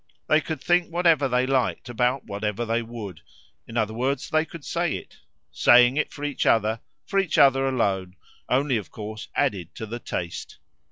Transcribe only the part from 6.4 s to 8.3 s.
other, for each other alone,